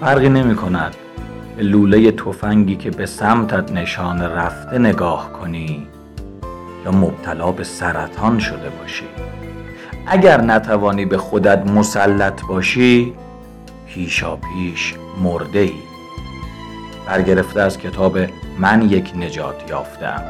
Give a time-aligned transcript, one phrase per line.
[0.00, 0.96] فرقی نمی کند
[1.56, 5.86] به لوله تفنگی که به سمتت نشان رفته نگاه کنی
[6.84, 9.04] یا مبتلا به سرطان شده باشی.
[10.06, 13.14] اگر نتوانی به خودت مسلط باشی
[13.86, 15.72] پیشا پیش مرده ای
[17.06, 18.18] برگرفته از کتاب
[18.58, 20.22] من یک نجات یافتم.